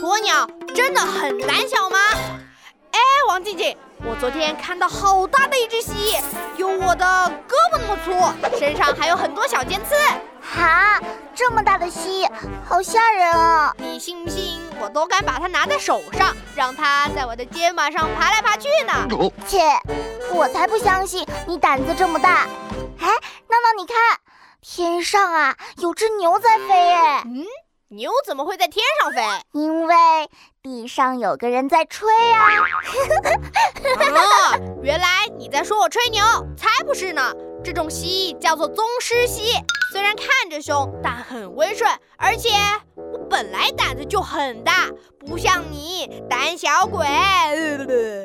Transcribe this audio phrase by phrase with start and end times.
[0.00, 1.98] 鸵鸟真的很胆小吗？
[2.92, 2.98] 哎，
[3.28, 6.22] 王静静，我昨天看到好大的一只蜥蜴，
[6.56, 7.04] 有我的
[7.48, 9.94] 胳膊那么粗，身上还有很多小尖刺。
[10.42, 11.00] 哈，
[11.34, 12.30] 这么大的蜥蜴，
[12.68, 13.74] 好吓人啊！
[13.78, 18.92] 你信不信，我都敢把它拿在手上，让它在我的肩膀上爬来爬去呢？
[19.48, 19.60] 切，
[20.30, 22.46] 我才不相信你胆子这么大！
[23.00, 23.06] 哎，
[23.48, 23.96] 闹闹，你看，
[24.60, 27.44] 天上啊有只牛在飞，哎，嗯，
[27.88, 29.22] 牛怎么会在天上飞？
[29.52, 29.94] 因为
[30.60, 32.48] 地上有个人在吹啊！
[34.10, 36.20] 哦，原来你在说我吹牛，
[36.56, 37.32] 才不是呢！
[37.62, 39.52] 这种蜥蜴叫做宗师蜥，
[39.92, 41.88] 虽然看着凶，但很温顺。
[42.16, 42.48] 而且
[42.96, 44.88] 我本来胆子就很大，
[45.24, 47.06] 不像你胆小鬼。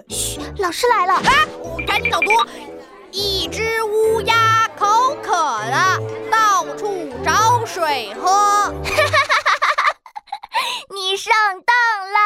[0.10, 1.14] 嘘，老师来了！
[1.14, 1.22] 啊，
[1.62, 2.32] 我赶紧导读。
[3.12, 6.00] 一只乌鸦口渴了，
[6.32, 8.74] 到处找水喝。
[11.22, 11.76] 你上当
[12.12, 12.18] 了！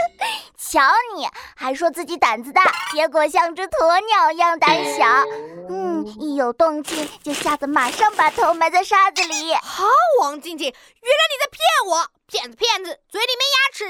[0.56, 0.80] 瞧
[1.14, 5.04] 你，还说自己胆子大，结果像只鸵鸟一样胆小。
[5.68, 9.52] 嗯，一有动静就吓得马上把头埋在沙子里。
[9.56, 9.84] 好，
[10.22, 13.84] 王静静，原来你在骗我，骗子骗子，嘴里没牙齿。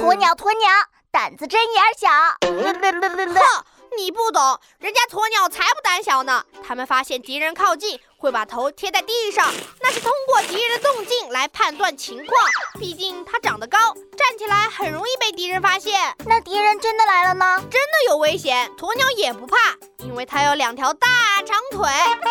[0.00, 0.70] 鸵鸟鸵鸟，
[1.10, 2.08] 胆子真眼小。
[3.34, 3.64] 哼。
[3.96, 6.44] 你不懂，人家鸵鸟才不胆小呢。
[6.66, 12.48] 他们发现敌人靠近，会把头贴在地上，那是通过敌人的动静来判断情况。
[12.78, 13.78] 毕竟它长得高，
[14.16, 16.14] 站起来很容易被敌人发现。
[16.26, 17.56] 那敌人真的来了呢？
[17.70, 19.56] 真的有危险，鸵鸟也不怕，
[19.98, 21.08] 因为它有两条大
[21.44, 21.88] 长腿，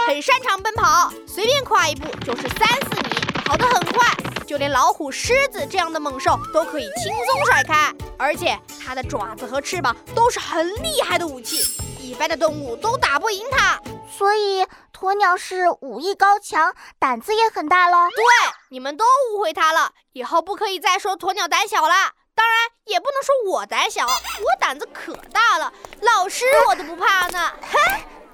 [0.07, 4.30] 很擅长奔跑，随便跨一步就是三四米，跑得很快。
[4.51, 11.63] 就连老虎、狮子这样的猛兽都可以轻松甩开，而且它的爪子和翅膀都是很厉害的武器，
[12.01, 13.79] 一般的动物都打不赢它。
[14.11, 18.09] 所以鸵鸟是武艺高强，胆子也很大了。
[18.09, 18.25] 对，
[18.67, 21.95] 你们都误会它了，以后不可以再说鸵鸟胆小了。
[22.35, 27.53] 当然，也不能说我胆小，我胆子可大了，老师我都不怕呢。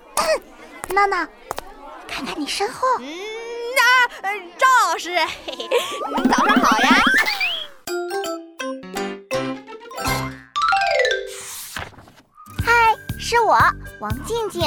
[0.89, 1.30] 娜娜，
[2.08, 2.88] 看看你身后。
[3.02, 3.36] 嗯。
[4.22, 5.11] 啊，赵老师，
[5.45, 5.70] 嘿嘿，
[6.30, 6.89] 早上好呀！
[12.66, 13.55] 嗨，是我，
[14.00, 14.64] 王静静。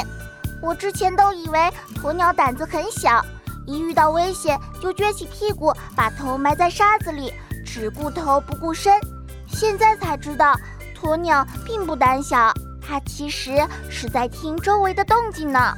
[0.63, 1.59] 我之前都以为
[2.01, 3.25] 鸵鸟胆子很小，
[3.67, 7.33] 一遇到危险就撅起屁股，把头埋在沙子里，
[7.67, 8.93] 只顾头不顾身。
[9.49, 10.55] 现在才知道，
[10.95, 15.77] 鸵鸟并不胆小，它其实是在听周围的动静呢。